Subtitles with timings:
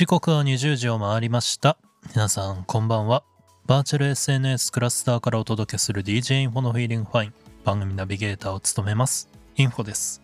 [0.00, 1.76] 時刻は20時を回りました。
[2.14, 3.22] 皆さんこんばんは。
[3.66, 7.34] バーチャル SNS クラスターからお届けする DJ インフォのフィーリングファイン。
[7.64, 9.28] 番組ナビゲーターを務めます。
[9.56, 10.22] いんふぉです。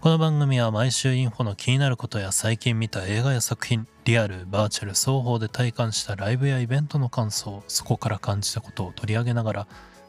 [0.00, 9.66] この番組は毎週いんふぉの気になることや最近見た映画や作品リアルバーチャル双方で体感したライブやイベントの感想そこから感じたことを取り上げながら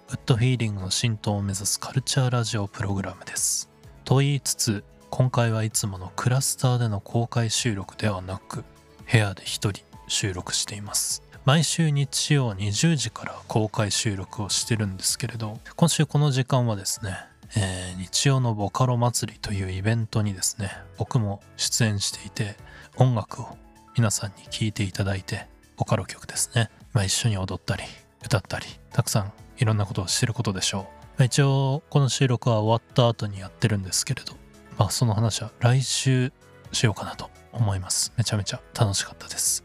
[0.08, 3.70] グッドフィーリングの浸透を目指すカルチャーラジオプログラムです。
[4.06, 8.64] と言いつつ今回はいつものクラスターでの公開収録ではなく
[9.14, 11.22] 部屋で一人収録しています。
[11.46, 17.18] 毎週日曜20時から公開収録をしてるんですけれど今週この時間はですね、
[17.58, 22.56] えー、日曜のボカロ祭りというイベントにですね僕も出演していて
[22.96, 23.58] 音楽を
[23.98, 27.84] 皆さんに聴いていただいてボカロ曲ですね、まあ、一緒に踊ったり
[28.24, 34.34] 歌ったりたくさんいろんなことをしてることでしょう、ま、一応この収録は終わった後にやってるんですけれど
[34.78, 36.32] まあその話は来週
[36.74, 38.12] しようかなと思います。
[38.18, 39.64] めちゃめちゃ楽しかったです、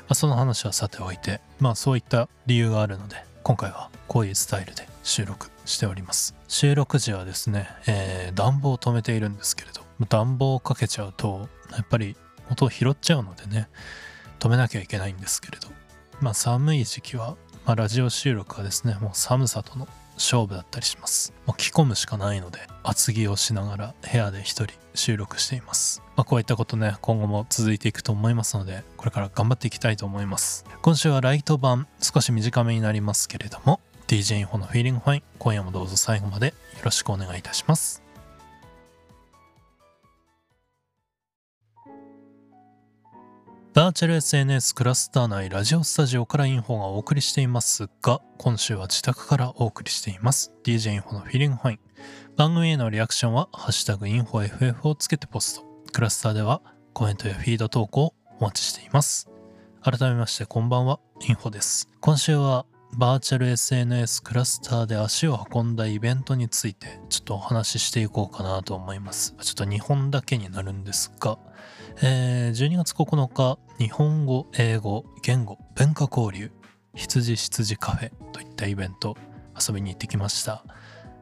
[0.00, 6.36] まあ、その話はさておいてまあそういった理由があるので今回はこういうスタイルで収録しております。
[6.46, 12.16] 収録時はですね、えー、暖房を止めているんですけれど暖房をかけちゃうとやっぱり
[12.50, 13.68] 音を拾っちゃうのでね
[14.38, 15.68] 止めなきゃいけないんですけれど
[16.20, 19.88] まあ寒い時期は、まあ、ラジオ収録はですねもう寒さとの
[20.22, 21.32] 勝負だったりします。
[21.46, 26.02] もう着込むしかないので厚着をしながら部屋で一人収録しています。
[26.16, 30.64] まあ、こういったことね今後も続いていくと思いますのでこれから頑張っていきたいと思います。
[30.82, 36.52] 今週はライト版少し短めになりますけれども DJ インフォのフィーリングファイン今夜もどうぞ最後までよ
[36.84, 38.01] ろしくお願いいたします。
[43.74, 50.52] バーチャル SNS クラスター内ラジオスタジオからインフォがお送りしていますが、今週は自宅からお送りしています。
[50.62, 51.78] DJ インフォのフィーリングファイン。
[52.36, 55.64] 番組へのリアクションは、ハッシュタグインフォ FF をつけてポスト。
[55.90, 56.60] クラスターでは
[56.92, 59.30] コメントやフィード投稿をお待ちしています。
[59.80, 61.88] 改めましてこんばんは、インフォです。
[62.00, 62.66] 今週は
[62.98, 69.34] バーチャル SNS クラスターで足を運んだイベントについてちょっとお話ししていこうかなと思います。
[69.40, 71.38] ちょっと日本だけになるんですが、
[72.00, 76.50] えー、12月9日、日本語、英語、言語、文化交流、
[76.94, 79.16] 羊羊カフェといったイベント
[79.58, 80.64] 遊びに行ってきました。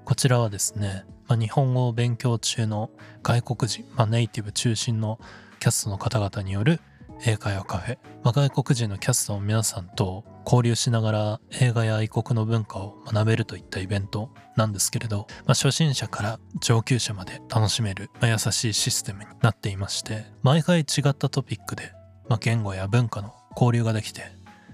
[0.05, 2.91] こちらはですね、まあ、日本語を勉強中の
[3.23, 5.19] 外国人、まあ、ネイティブ中心の
[5.59, 6.81] キャストの方々による
[7.27, 21.93] 英会話カフェ、まあ、外国人のキャストの皆さんと交流しながら映画や異国の文化を学べるといったイベントなんですけれど、まあ、初心者から上級者まで楽しめる、まあ、優しいシステムになっていまして毎回違ったトピックで、
[22.29, 24.23] まあ、言語や文化の交流ができて、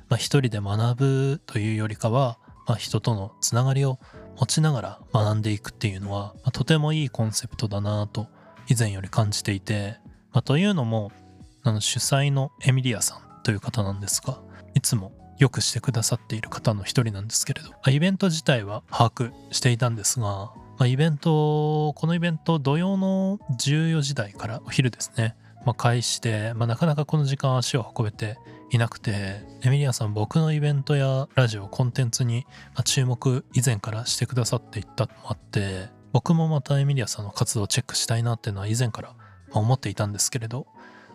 [0.09, 3.99] まあ、一人で学ぶというよりかは、まあ、人とのつながりを
[4.39, 8.29] 持ちながら学んでいくっていうのは、まあ、とてもいいコンセプトだなと
[8.69, 9.97] 以前より感じていて、
[10.33, 11.11] まあ、というのも
[11.69, 14.39] あの主催のエミリアさんという方なんですが
[14.75, 25.35] いつもよくしてくださっている方の一人なんですけれどイベント自体は把握していたんですが、ま、イベントこのイベント土曜の14時台からお昼ですね、
[25.65, 28.39] まあ、開始で、まあ、なかなかこの時間足を運べて
[28.71, 32.47] いなくてエミリアさん僕のイベントやラジオコンテンツに
[32.85, 39.17] 注目以前からしてくださっていったのもあって僕もまたエミリアさんの活動をチェックしたいなっていうのは以前から
[39.51, 40.67] 思っていたんですけれど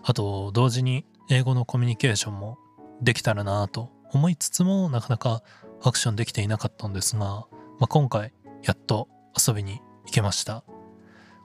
[0.03, 2.57] あと同時に英語のコミュニケーションも
[3.01, 5.43] できたらなと思いつつもなかなか
[5.81, 7.47] アクションできていなかったんですが、ま
[7.81, 9.07] あ、今回やっと
[9.47, 10.63] 遊びに行けました。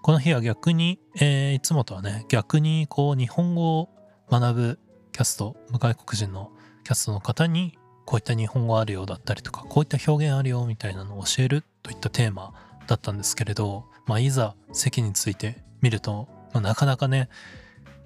[0.03, 3.89] この日は逆に、えー、いつもとはね逆にこう日本語を
[4.31, 4.79] 学ぶ
[5.13, 6.53] キャスト外国人の
[6.85, 12.55] キャストの方にこういった日本語あるようだったりとかこういった表現あるよみたいなのを教えるといったテーマ
[12.87, 17.29] だったんですけれど、まあ、いざ席について見ると、まあ、なかなかね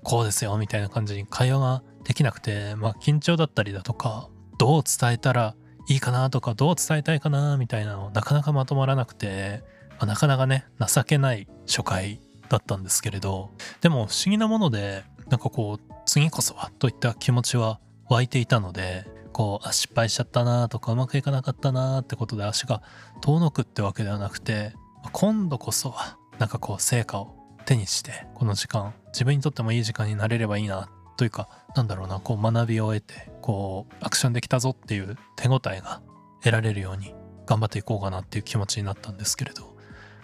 [0.02, 4.28] こうですよみたいな感じに会話ができなくて、まあ、緊張だったりだとか
[4.58, 5.54] どう伝えたら
[5.88, 9.62] いいかなとかどう伝えたいかなみたいなのなかなかまとまらなくて、
[9.92, 13.50] まあ、なかなかね情けない初回だったんですけれど
[13.80, 22.82] でも不思議なものでなんかこう次こそはといった気持ちは湧いていたのでこうあ失敗しちゃったなとかうまくいかなかったなってことで足が
[23.20, 24.74] 遠のくってわけではなくて
[25.12, 27.39] 今度こそはなんかこう成果を
[27.70, 36.02] 手にしてこの時間自分にとってもいい時間になれればいいなというかなんだろうなこう学びを得てこうアクションできたぞっていう手応えが
[36.42, 37.14] 得られるように
[37.46, 39.76] 頑張っていこうかなっていう気持ちになったんですけれど、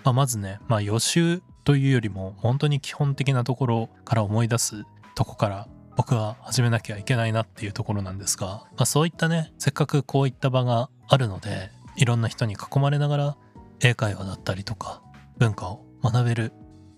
[0.02, 4.82] まあ、まずね、まあ、予習というよりも本当に基本的なところから思い出す
[5.14, 13.36] とこから僕は始めなきゃいけないなっていうところなんですが、まあ、そういったねせっかくこういった場があるのでいろんな人に囲まれながら
[13.78, 15.00] 英会話だったりとか
[15.38, 16.52] 文化を学べる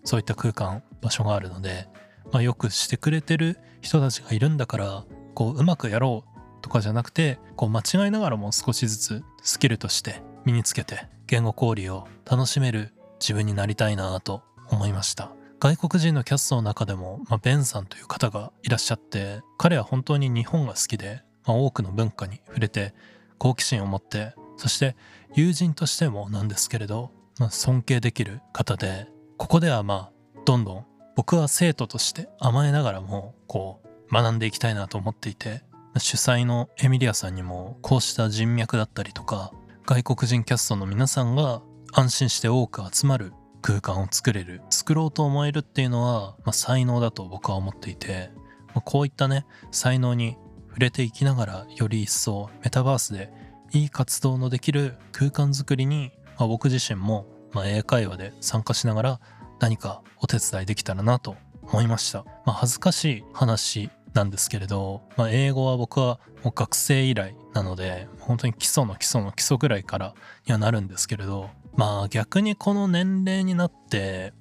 [0.08, 1.86] そういった空間場所があるので、
[2.32, 15.30] まあ、よくしてくれてる人たちがいるんだからこううまくやろうとかじゃなくてこう間違いながらも少しずつスキルとして身につけて言語交流を楽しめる自分になりたいなと思いました。
[15.60, 22.94] 外国人のキャストの中でも、まあ、ベンさんという方がいらっしゃって彼は本当に日本が好きで、まあ、多くの文化に触れて
[23.36, 24.96] 好奇心を持ってそして
[25.34, 29.08] 友人としてもなんですけれど、まあ、尊敬できる方で
[29.38, 33.80] ここではまあどんどん僕は生徒として甘えながらもこ
[34.10, 35.62] う学んでいきたいなと思っていて
[35.96, 39.52] 主催のエミリアさんにもこうした人脈だったりとか
[39.86, 41.62] 外国人キャストの皆さんが
[41.92, 43.32] 安心して多く集まる
[43.62, 48.30] 空間を作れる作ろうと思えるっていうのは、まあ、才能だと僕は思っていて、
[48.68, 50.36] まあ、こういったね才能に
[50.68, 53.32] 触れていきながらより一層メタバースで
[53.72, 59.20] いい活動のできる空間づくりに、まあ、僕自身も、ま英会話で参加しながら
[59.60, 70.14] 何かお手伝いできたらなと思いました、ま恥ずかしい話なんですけれど、まあ、英語は僕はもう学生以来なので本当に基礎の基礎の基礎ぐらいから
[70.46, 74.32] にはなるんですけれどまあ逆にこの年齢になって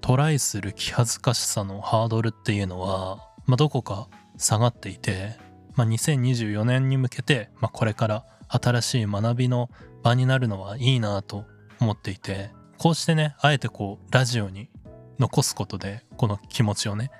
[0.00, 3.16] トライする気恥ずかしさのハードルっていうのは、
[3.46, 4.08] まあ、どこか
[4.38, 5.36] 下がっていて、
[5.74, 9.68] まあ、2024年に向けて、まあ、これから新しい学びの
[10.02, 11.44] 場になるのはいいなと
[11.80, 14.68] 思っていてこうしてねあえてこうラジオに
[15.18, 17.10] 残すことでこの気持ちをね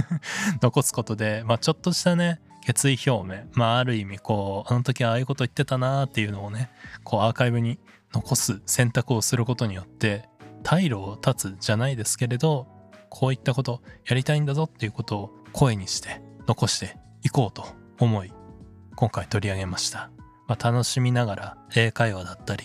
[0.60, 6.70] 残すことで、まあ、ちょっとしたね決意表明まあある意味こうあの時ああいうこと言ってたなーっていうのをね
[7.04, 7.78] こうアーカイブに
[8.12, 10.28] 残す選択をすることによって
[10.62, 12.66] 退路を断つじゃないですけれど
[13.08, 17.66] こういったことやりたいんだぞっていうことを声にして残していこうと
[17.98, 18.32] 思い
[18.96, 20.10] 今回取り上げました、
[20.46, 22.64] まあ、楽しみながら英会話だったり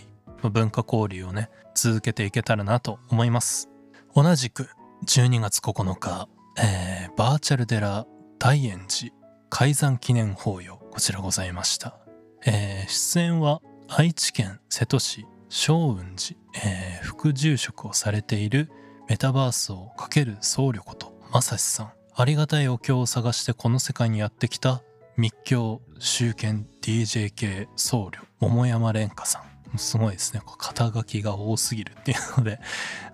[0.50, 3.70] 文化交流をね続けていけたらなと思います。
[4.16, 4.70] 同じく
[5.06, 6.28] 12月9日、
[6.62, 8.06] えー、バーチャル寺
[8.40, 9.12] 大円寺
[9.50, 11.98] 海山記念法要こちらございました、
[12.46, 18.72] えー、出演は愛知県瀬戸市松雲寺、えー、副住職をされている
[19.10, 21.94] メタバースをかける僧侶こと正志さん。
[22.16, 24.84] ありがたいお経を探してこの世界にやってきた
[25.18, 29.53] 密教宗剣 DJ 系僧侶桃山蓮華さん。
[29.78, 30.42] すごいですね。
[30.58, 32.60] 肩書きが多すぎるっていうので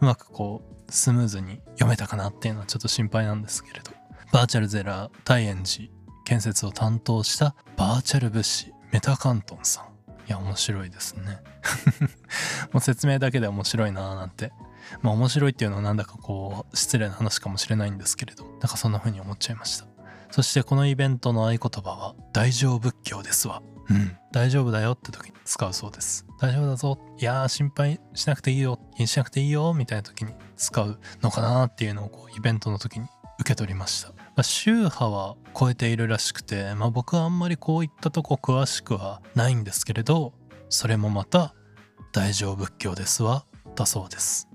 [0.02, 3.92] うまくこうスムーズに読めたかなっていうのはちょっと心配なんですけれど。
[4.32, 5.90] バーチャルゼラ大円寺
[6.24, 9.86] 建設を担当したバーチャル物資メタカントンさん。
[10.28, 11.42] いや面白いですね。
[12.72, 14.52] もう説明だけで面白いなーなんて。
[15.02, 18.44] まあ面白いっていうのはなんだかこう失礼な話かもしれないんですけれど。
[18.44, 19.88] なんかそんな風に思っちゃいました。
[20.32, 23.64] そしてこのイベントの合言葉は大乗仏教ですわ。
[23.90, 26.26] うん、大丈夫だよって時に使うそうです。
[26.40, 27.00] 大丈夫だぞ。
[27.18, 28.80] いやー、心配しなくていいよ。
[28.96, 29.74] 気にしなくていいよ。
[29.74, 33.08] みたいな時に使うのかなっていうのをこうイベントの時に
[33.40, 34.10] 受け取りました。
[34.10, 40.34] まあ、宗派は超えているらしくて、まあ、僕はあんまりこういったとこ詳しくはないんですけれど、
[40.70, 41.56] それもまた
[42.12, 43.46] 大乗仏教ですわ。
[43.76, 44.48] だそうです。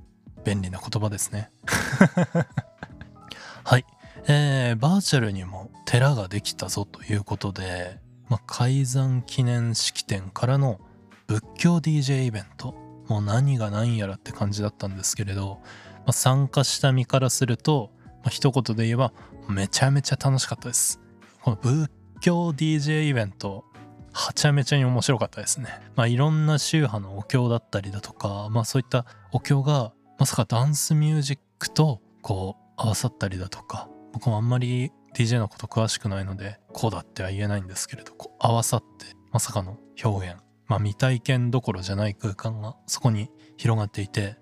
[0.45, 1.51] 便利な言葉ですね。
[3.65, 3.87] はい。
[4.27, 7.99] えー、バーチャルにも寺ができたぞということで、
[8.29, 10.81] まあ、改ざん記念式典からの
[11.27, 12.75] 仏教 DJ イベント。
[13.09, 17.91] もう何が何やらって感じだったんですけれど、まあ、参加した身からすると、
[18.23, 19.13] まあ、一言で言えば
[19.49, 21.01] めちゃめちゃ楽しかったです。
[21.43, 21.91] この仏
[22.21, 23.65] 教 DJ イベント
[24.13, 25.69] はちゃめちゃに面白かったですね。
[25.97, 40.45] まあいろんな宗派のお経だったりだとかまあそういったお経がまさかダンスミュージックとこう合わさったりだとか僕もあんまり DJ のこと詳しくないのでこうだっては言えないんですけれどこう合わさってまさかの表現。
[40.67, 44.37] まあ未体験どころじゃない空間がそこに広がっていて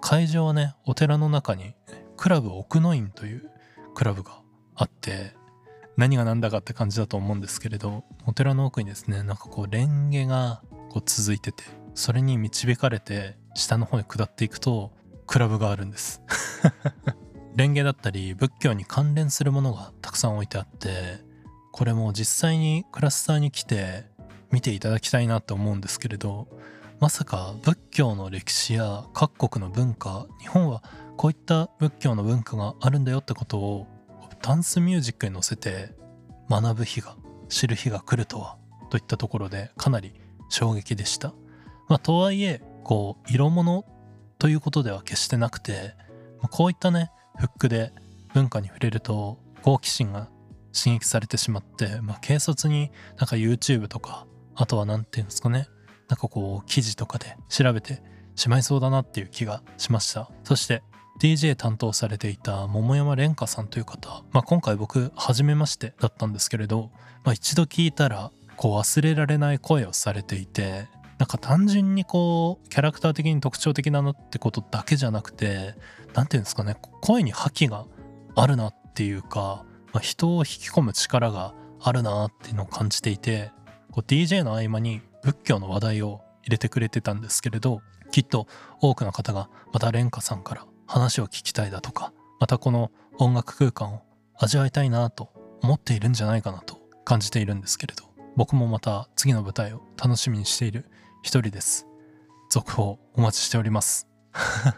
[0.00, 1.74] 会場はねお寺の中に
[2.16, 3.50] クラブ奥の院という
[3.94, 4.42] クラブが
[4.74, 5.34] あって
[5.96, 11.64] 何が何だかって感じだと思うんですけれどお寺の奥にですねなんかこうレンゲがこう続いてて
[11.94, 14.92] それに導かれて下の方に下っていくと
[15.26, 16.22] クラブがあるんです。
[17.56, 21.18] 蓮華だったり仏教に関連するものがたくさん置いてあって
[21.70, 24.04] これも実際にクラスターに来て
[24.50, 26.48] 見ていただきたいなと思うんですけれど
[27.00, 30.82] まさか仏教の歴史や各国の文化日本は
[31.16, 33.86] こういった仏教の文化があるんだよってことを
[34.42, 35.94] ダンスミュージックに乗せて
[36.50, 37.16] 学ぶ日が
[37.48, 38.56] 知る日が来るとは
[38.90, 40.14] といったところでかなり
[40.48, 41.32] 衝撃でした。
[41.88, 43.84] まあ、とはいえこう色物
[44.38, 45.94] ということでは決してなくて
[46.50, 47.92] こういったねフックで
[48.34, 50.28] 文化に触れると好奇心が
[50.72, 55.68] 刺激されてしまって、まあ、軽率になんか YouTube とかあとは何て言うんですかね。
[56.08, 58.02] なんかこう記事とかで調べて
[58.34, 60.30] しまいそうだなっていう気がしました。
[60.44, 60.82] そして
[61.20, 66.90] DJ 担当されていた桃山蓮香さんという方、まあ、今回僕初めましてだったんですけれど、
[67.24, 70.88] まあ、一度聞いたらこう忘れられない声をされていて
[71.18, 75.74] なんか単純にこうキャラクター的に特徴的だなってことだけじゃなくて
[76.14, 77.86] 何て言うんですかね声に覇気が
[78.34, 83.50] あるなっていうか、まあ、人を引き込む力があるなっていうのを感じていて
[83.90, 88.46] こう DJ の合間に仏教の話題を入れてくれてたんですけれどきっと
[88.80, 94.02] 多くの方がまた蓮華さんから話を聞きたいだとかまたこの音楽空間を
[94.36, 95.30] 味わいたいなと
[95.62, 98.04] 思っているんじゃないかなと感じているんですけれど
[98.36, 100.86] 僕もまた次の舞台を楽しみにしている
[101.22, 101.86] 一人です。
[102.50, 104.08] 続報お待ちしております。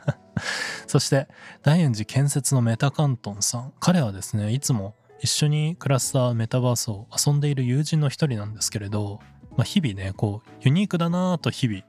[0.87, 1.27] そして
[1.63, 3.73] 大円寺建設のメタカントンさん。
[3.81, 9.21] 彼はですねいつも一緒にクラスターメタバースを遊んでいる友人の一人なんですけれど、
[9.57, 11.81] まあ、日々ねこうユニークだなぁと日々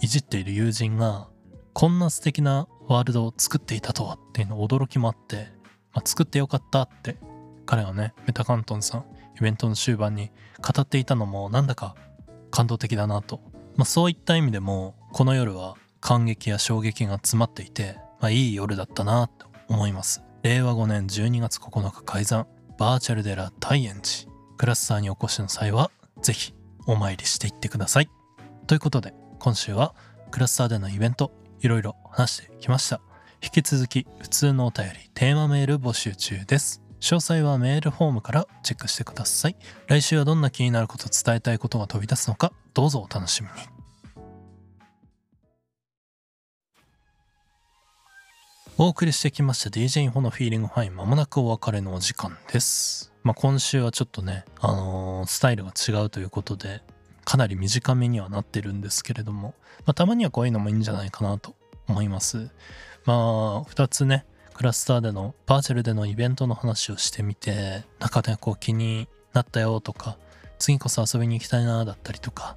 [0.00, 1.28] いじっている友人が
[1.72, 5.48] こんな素敵なワールドを作っていたとはっていうの驚きもあって、
[5.94, 7.16] まあ、作ってよかったって
[7.64, 9.04] 彼はねメタカントンさん
[9.38, 10.30] イベントの終盤に
[10.60, 11.96] 語っていたのもなんだか
[12.54, 13.40] 感動的だなと、
[13.76, 20.22] まあ、そういった意味でもこの夜は感激や衝撃が詰まっていて、まあ、いい夜だったなと思います。
[20.42, 22.46] 令和5年12月9日開山
[22.78, 24.32] バーチャル寺大円寺。
[24.56, 25.90] クラスターにお越しの際は
[26.22, 26.54] ぜひ
[26.86, 28.10] お参りしていってください。
[28.66, 29.94] ということで今週は
[30.30, 33.00] クラスターでのイベントいろいろ話してきました。
[33.42, 36.83] 引き続き普通のお便りテーマメール募集中です。
[37.04, 39.56] 詳細はメールフォームからチェックしてください。
[39.88, 43.54] 来週はどんな気になること伝えたいことが飛び出すのかどうぞお楽しみに。
[48.78, 53.12] お送りしてきました DJ インフォのフィーリングファインまもなくお別れのお時間です。
[53.22, 56.80] まあ今週はちょっとねあのー、スタイルが違うということで
[57.26, 61.54] かなり短めにはなってるんですけれども、まあ、たまにはこういうのもいいんじゃないかなと
[61.86, 62.48] 思います。
[63.04, 70.16] まあ、2つね、クラスターでのバーチャルでのイベントの話をしてみて、中でこう気になったよとか、
[70.58, 72.56] 次こそ遊びに行きたいなだったりとか、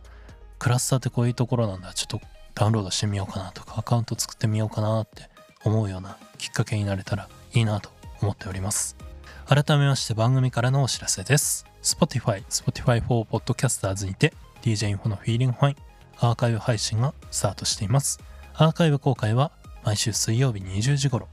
[0.59, 2.21] クラスターってこういうところなんだ、ちょっと
[2.53, 5.29] ダウンロードしてみようかなとか、アカウント作ってみようかなって
[5.63, 7.89] 思うようなきっかけになれたらいいなと
[8.21, 8.95] 思っております。
[9.47, 11.65] 改めまして番組からのお知らせです。
[11.81, 15.75] Spotify、Spotify for Podcasters にて DJ インフォのフィーリングファイン
[16.19, 18.19] アーカイブ配信がスタートしています。
[18.53, 19.51] アーカイブ公開は
[19.83, 21.27] 毎週水曜日20時頃。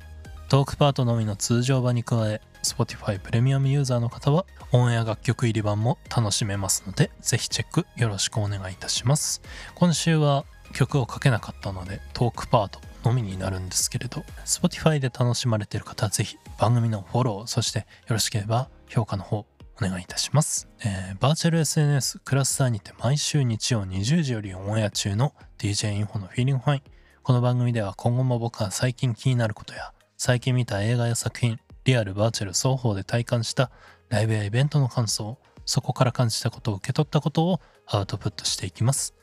[0.49, 9.41] トークパートのみの通常版に加え、Spotify プレミアムユーザーの方はオンエア楽曲入り版も楽しめますので、ぜひチェックよろしくお願いいたします。
[9.75, 19.47] 今週は曲をかけなかったのでトークパートのみになるんですけれど、Spotify で楽しまれている方はぜひ番組のフォロー、そしてよろしければ評価の方お
[19.81, 20.69] 願いいたします。
[20.85, 26.83] えー、バーチャル SNS クラスターにて毎週日曜20時よりオンエア中の DJ インフォのフィーリングファイン。
[27.23, 29.94] この番組では今後も僕が最近気になることや
[30.27, 33.71] 最近見た映画や作品、リアル、バーチャル双方で体感した
[34.09, 39.15] ライブやイベントの感想、そこから感じたことを受け取ったことをアウトプットしていきます。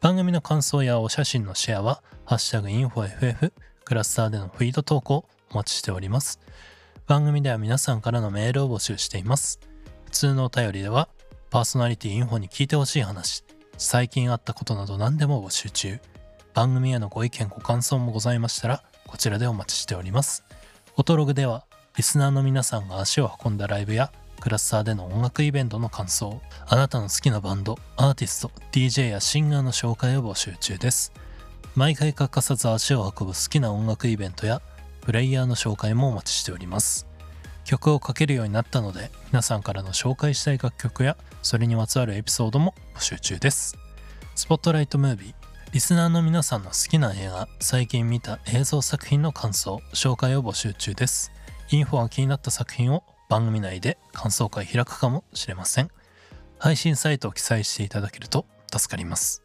[0.00, 3.52] 番組の感想やお写真のシェアは、ハッシュタグインフォ FF
[3.84, 6.40] クラスターでのフィード投稿お待ちしております。
[7.06, 9.60] 番組では皆さんからのメールを募集しています。
[10.06, 11.08] 普通のお便りでは、
[11.50, 13.44] パーソナリティインフォに聞いてほしい話、
[13.78, 16.00] 最近あったことなど何でも募集中。
[16.54, 20.44] 番組へのご意見ご感想もございましたら、こちらでお待ちしております。
[20.94, 21.64] フォトログでは、
[21.96, 31.12] リスナーの皆さんが足を運んだライブや、クラスターでの音楽イベントの感想、あなたの好きなバンド、アーティスト、DJ やシンガーの紹介を募集中です。
[31.74, 34.62] 毎回欠かさず足を運ぶ好きな音楽イベントや、
[35.00, 37.10] プレイヤーの紹介もお待ちしております。
[37.70, 43.78] 曲をかけるようになったので皆さんからの紹介したい楽曲やそれにまつわるエピソードも募集中です
[44.34, 45.39] スポットライトムービー
[45.72, 51.30] リスナーの皆さんの好きな映画最近見た映像作品の感想紹介を募集中です。
[51.70, 55.90] インフォが気になった作品を番組内で感想会開くかもしれません。
[56.58, 59.44] 配信サイトを記載していただけると助かります。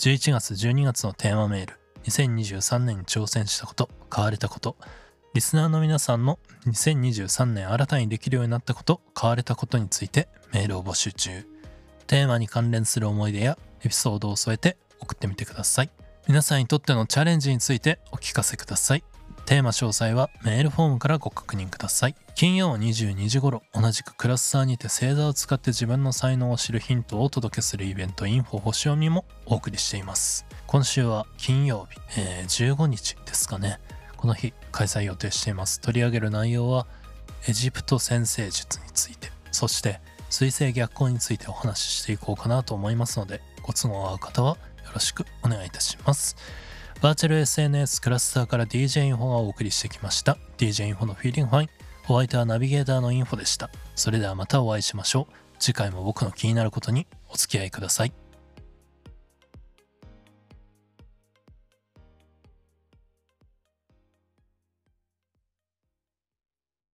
[0.00, 1.74] 11月12月のテーマメール
[2.06, 4.76] 2023年に挑戦したこと変われたこと
[5.34, 11.44] リスナーの皆さんの2023年新たにできるようになったこと、変われたことについてメールを募集中。
[12.06, 15.90] テーマに関連する思い出やエピソードを添えて送ってみてください。
[16.26, 19.04] 皆さんにとってのチャレンジについてお聞かせください。
[19.46, 22.14] テーマ詳細はメールフォームからご確認ください。
[22.34, 30.46] 金曜22時頃、同じくクラスターにて星座を使って自分の才能を知るヒントをお届けするイベントインフォ星読みもお送りしています。
[30.66, 33.78] 今週は金曜日、えー、15日ですかね。
[34.24, 36.86] この日開催予定しています取り上げる内容は
[37.46, 44.56] エジプト先生術についてそして水星逆行についてお話ししていこうかなと思いますのでご都合合う方は
[44.94, 46.36] ろしくお願いいたします。
[47.02, 50.38] バーチャル SNS クラスターから DJ インフォがお送りしてきました。
[50.56, 51.68] DJ インフォのフィーリングファイン。
[52.08, 53.70] お相手はナビゲーターのインフォでした。
[53.94, 55.34] それではまたお会いしましょう。
[55.58, 58.23] 次回も僕の気になることにお付き合いください。